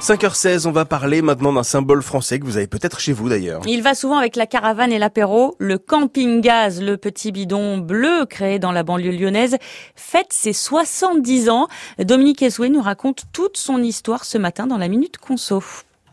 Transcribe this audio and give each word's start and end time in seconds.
5h16, 0.00 0.66
on 0.66 0.70
va 0.70 0.86
parler 0.86 1.20
maintenant 1.20 1.52
d'un 1.52 1.62
symbole 1.62 2.02
français 2.02 2.38
que 2.38 2.46
vous 2.46 2.56
avez 2.56 2.66
peut-être 2.66 3.00
chez 3.00 3.12
vous 3.12 3.28
d'ailleurs. 3.28 3.60
Il 3.66 3.82
va 3.82 3.94
souvent 3.94 4.16
avec 4.16 4.34
la 4.34 4.46
caravane 4.46 4.92
et 4.92 4.98
l'apéro. 4.98 5.56
Le 5.58 5.76
camping 5.76 6.40
gaz, 6.40 6.80
le 6.80 6.96
petit 6.96 7.32
bidon 7.32 7.76
bleu 7.76 8.24
créé 8.24 8.58
dans 8.58 8.72
la 8.72 8.82
banlieue 8.82 9.12
lyonnaise, 9.12 9.58
fête 9.96 10.32
ses 10.32 10.54
70 10.54 11.50
ans. 11.50 11.68
Dominique 11.98 12.40
Essoué 12.40 12.70
nous 12.70 12.80
raconte 12.80 13.24
toute 13.34 13.58
son 13.58 13.82
histoire 13.82 14.24
ce 14.24 14.38
matin 14.38 14.66
dans 14.66 14.78
la 14.78 14.88
Minute 14.88 15.18
Conso. 15.18 15.62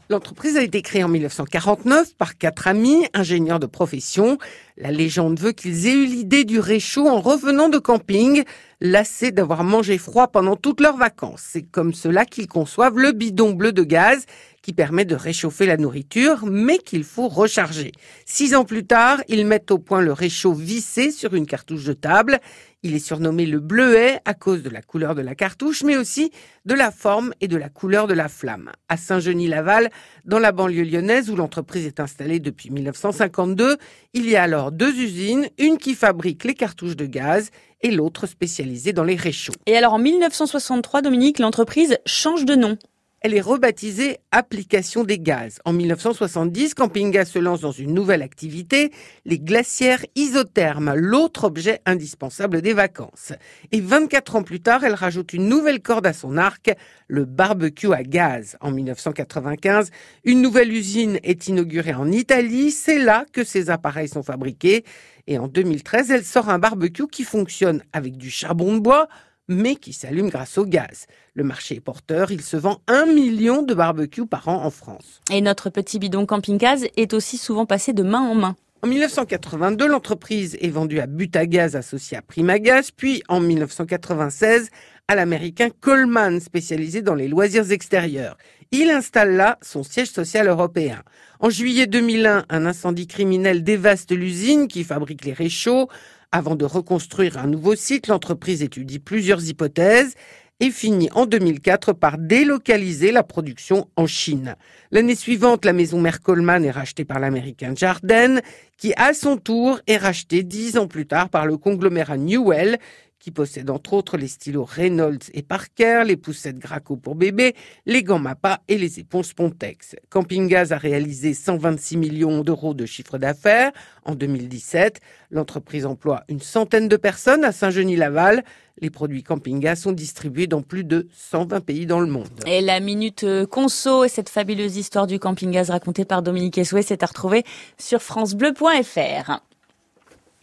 L'entreprise 0.10 0.58
a 0.58 0.64
été 0.64 0.82
créée 0.82 1.04
en 1.04 1.10
1949 1.10 2.16
par 2.16 2.38
quatre 2.38 2.68
amis, 2.68 3.08
ingénieurs 3.14 3.60
de 3.60 3.68
profession. 3.68 4.38
La 4.80 4.92
légende 4.92 5.40
veut 5.40 5.54
qu'ils 5.54 5.88
aient 5.88 5.94
eu 5.94 6.06
l'idée 6.06 6.46
du 6.46 6.60
réchaud 6.60 7.08
en 7.08 7.20
revenant 7.20 7.68
de 7.68 7.80
camping, 7.80 8.44
lassés 8.80 9.32
d'avoir 9.32 9.64
mangé 9.64 9.98
froid 9.98 10.28
pendant 10.28 10.56
toutes 10.56 10.82
leurs 10.82 10.98
vacances. 10.98 11.44
C'est 11.44 11.64
comme 11.64 11.96
cela 11.96 12.26
qu'ils 12.26 12.48
conçoivent 12.48 13.00
le 13.00 13.12
bidon 13.12 13.54
bleu 13.54 13.72
de 13.72 13.82
gaz 13.82 14.28
qui 14.62 14.74
permet 14.74 15.06
de 15.06 15.16
réchauffer 15.16 15.66
la 15.66 15.78
nourriture, 15.78 16.46
mais 16.46 16.78
qu'il 16.78 17.06
faut 17.06 17.30
recharger. 17.30 17.94
Six 18.26 18.54
ans 18.54 18.66
plus 18.66 18.86
tard, 18.86 19.22
ils 19.30 19.46
mettent 19.46 19.72
au 19.72 19.80
point 19.80 20.02
le 20.02 20.12
réchaud 20.12 20.54
vissé 20.54 21.12
sur 21.12 21.34
une 21.36 21.46
cartouche 21.46 21.86
de 21.86 21.94
table. 21.94 22.40
Il 22.84 22.94
est 22.94 23.00
surnommé 23.00 23.46
le 23.46 23.60
bleuet 23.62 24.20
à 24.26 24.34
cause 24.34 24.64
de 24.64 24.70
la 24.70 24.82
couleur 24.82 25.16
de 25.16 25.22
la 25.22 25.36
cartouche, 25.36 25.84
mais 25.84 25.96
aussi 25.96 26.32
de 26.66 26.74
la 26.74 26.92
forme 26.92 27.34
et 27.40 27.48
de 27.48 27.56
la 27.56 27.70
couleur 27.70 28.08
de 28.08 28.14
la 28.14 28.28
flamme. 28.28 28.72
À 28.90 28.98
Saint-Genis-Laval, 28.98 29.90
dans 30.26 30.38
la 30.38 30.52
banlieue 30.52 30.84
lyonnaise 30.84 31.30
où 31.30 31.38
l'entreprise 31.38 31.86
est 31.86 32.02
installée 32.02 32.42
depuis 32.42 32.70
1952, 32.70 33.78
il 34.14 34.30
y 34.30 34.36
a 34.36 34.44
alors 34.44 34.67
deux 34.72 34.94
usines, 34.94 35.48
une 35.58 35.78
qui 35.78 35.96
fabrique 35.96 36.44
les 36.44 36.54
cartouches 36.54 36.96
de 36.96 37.06
gaz 37.06 37.52
et 37.82 37.92
l'autre 37.92 38.26
spécialisée 38.28 38.94
dans 38.94 39.04
les 39.04 39.16
réchauds. 39.16 39.54
Et 39.66 39.78
alors 39.78 39.94
en 39.94 40.00
1963, 40.00 41.02
Dominique, 41.02 41.40
l'entreprise 41.40 41.98
change 42.06 42.46
de 42.46 42.56
nom. 42.56 42.78
Elle 43.22 43.34
est 43.34 43.42
rebaptisée 43.42 44.20
Application 44.32 45.04
des 45.04 45.18
gaz. 45.18 45.60
En 45.66 45.74
1970, 45.74 46.76
Camping 46.76 47.10
Gaz 47.10 47.32
se 47.32 47.40
lance 47.40 47.62
dans 47.62 47.72
une 47.72 47.92
nouvelle 47.92 48.22
activité, 48.22 48.92
les 49.26 49.40
glacières 49.40 50.06
isothermes, 50.16 50.94
l'autre 50.94 51.46
objet 51.46 51.82
indispensable 51.88 52.62
des 52.62 52.74
vacances. 52.74 53.34
Et 53.72 53.82
24 53.82 54.36
ans 54.36 54.44
plus 54.44 54.60
tard, 54.60 54.84
elle 54.84 54.94
rajoute 54.94 55.34
une 55.34 55.50
nouvelle 55.50 55.82
corde 55.82 56.06
à 56.06 56.14
son 56.14 56.38
arc, 56.38 56.70
le 57.08 57.26
barbecue 57.26 57.92
à 57.92 58.04
gaz. 58.04 58.56
En 58.62 58.70
1995, 58.70 59.90
une 60.24 60.44
nouvelle 60.44 60.72
usine 60.72 61.20
est 61.24 61.48
inaugurée 61.48 61.96
en 61.96 62.12
Italie. 62.12 62.70
C'est 62.70 63.00
là 63.00 63.26
que 63.34 63.44
ces 63.44 63.72
appareils 63.72 64.10
sont 64.10 64.24
fabriqués. 64.24 64.86
Et 65.26 65.40
en 65.40 65.48
2013, 65.48 66.12
elle 66.12 66.24
sort 66.24 66.50
un 66.50 66.60
barbecue 66.60 67.08
qui 67.08 67.24
fonctionne 67.24 67.82
avec 67.94 68.16
du 68.16 68.30
charbon 68.30 68.76
de 68.76 68.80
bois, 68.80 69.08
mais 69.48 69.76
qui 69.76 69.94
s'allume 69.94 70.30
grâce 70.30 70.58
au 70.58 70.66
gaz. 70.66 71.06
Le 71.34 71.44
marché 71.44 71.76
est 71.76 71.80
porteur, 71.80 72.32
il 72.32 72.42
se 72.42 72.58
vend 72.58 72.82
un 72.88 73.06
million 73.06 73.62
de 73.62 73.74
barbecues 73.74 74.28
par 74.28 74.48
an 74.48 74.64
en 74.64 74.70
France. 74.70 75.22
Et 75.32 75.42
notre 75.42 75.70
petit 75.70 76.00
bidon 76.00 76.26
camping-gaz 76.26 76.88
est 76.96 77.14
aussi 77.14 77.38
souvent 77.38 77.66
passé 77.66 77.94
de 77.94 78.04
main 78.04 78.22
en 78.22 78.36
main. 78.36 78.56
En 78.84 78.88
1982, 78.88 79.88
l'entreprise 79.88 80.56
est 80.62 80.70
vendue 80.70 81.00
à 81.00 81.08
Butagaz 81.08 81.76
associé 81.76 82.16
à 82.16 82.22
Primagaz, 82.22 82.92
puis 82.96 83.24
en 83.28 83.40
1996 83.40 84.70
à 85.08 85.16
l'américain 85.16 85.70
Coleman 85.82 86.40
spécialisé 86.40 87.02
dans 87.02 87.16
les 87.16 87.28
loisirs 87.28 87.72
extérieurs. 87.72 88.38
Il 88.72 88.90
installe 88.90 89.36
là 89.36 89.58
son 89.62 89.82
siège 89.82 90.12
social 90.12 90.48
européen. 90.48 91.02
En 91.40 91.50
juillet 91.50 91.88
2001, 91.88 92.46
un 92.50 92.66
incendie 92.66 93.08
criminel 93.08 93.64
dévaste 93.64 94.12
l'usine 94.12 94.68
qui 94.68 94.84
fabrique 94.84 95.24
les 95.24 95.34
réchauds. 95.34 95.88
Avant 96.34 96.56
de 96.56 96.66
reconstruire 96.66 97.38
un 97.38 97.48
nouveau 97.48 97.76
site, 97.76 98.08
l'entreprise 98.08 98.62
étudie 98.62 99.00
plusieurs 99.00 99.48
hypothèses 99.48 100.14
et 100.60 100.72
finit 100.72 101.10
en 101.14 101.26
2004 101.26 101.94
par 101.94 102.18
délocaliser 102.18 103.12
la 103.12 103.24
production 103.24 103.88
en 103.96 104.08
Chine. 104.08 104.56
L'année 104.92 105.16
suivante, 105.16 105.64
la 105.64 105.72
maison 105.72 106.02
mère 106.02 106.20
est 106.64 106.72
rachetée 106.72 107.06
par 107.06 107.20
l'américain 107.20 107.74
Jardine, 107.76 108.42
qui 108.78 108.94
à 108.98 109.14
son 109.14 109.38
tour 109.38 109.80
est 109.88 109.98
racheté 109.98 110.44
dix 110.44 110.78
ans 110.78 110.88
plus 110.88 111.06
tard 111.06 111.30
par 111.30 111.46
le 111.46 111.58
conglomérat 111.58 112.18
Newell, 112.18 112.78
qui 113.20 113.32
possède 113.32 113.70
entre 113.70 113.94
autres 113.94 114.18
les 114.18 114.28
stylos 114.28 114.66
Reynolds 114.66 115.30
et 115.34 115.42
Parker, 115.42 116.04
les 116.06 116.18
poussettes 116.18 116.60
Graco 116.60 116.98
pour 116.98 117.16
bébé, 117.16 117.56
les 117.86 118.04
gants 118.04 118.20
Mappa 118.20 118.62
et 118.68 118.78
les 118.78 119.00
éponges 119.00 119.34
Pontex. 119.34 119.96
Camping 120.10 120.48
Gaz 120.48 120.72
a 120.72 120.78
réalisé 120.78 121.34
126 121.34 121.98
millions 121.98 122.44
d'euros 122.44 122.74
de 122.74 122.86
chiffre 122.86 123.18
d'affaires 123.18 123.72
en 124.06 124.16
2017. 124.16 125.00
L'entreprise 125.32 125.86
emploie 125.86 126.24
une 126.30 126.42
centaine 126.42 126.88
de 126.88 126.98
personnes 126.98 127.44
à 127.44 127.52
Saint-Genis-Laval. 127.52 128.44
Les 128.80 128.92
produits 128.92 129.24
Camping 129.24 129.60
Gaz 129.60 129.82
sont 129.82 129.92
distribués 129.92 130.46
dans 130.46 130.62
plus 130.62 130.84
de 130.84 131.08
120 131.12 131.62
pays 131.62 131.86
dans 131.88 132.00
le 132.00 132.06
monde. 132.06 132.28
Et 132.46 132.62
la 132.62 132.80
minute 132.80 133.24
euh, 133.24 133.46
conso 133.48 134.04
et 134.04 134.10
cette 134.10 134.30
fabuleuse 134.30 134.78
histoire 134.78 135.08
du 135.08 135.18
camping 135.18 135.50
gaz 135.50 135.72
racontée 135.72 136.06
par 136.06 136.22
Dominique 136.22 136.60
Essoué, 136.60 136.84
c'est 136.84 137.02
à 137.02 137.08
retrouver 137.08 137.44
sur 137.80 138.02
francebleu.fr. 138.04 139.42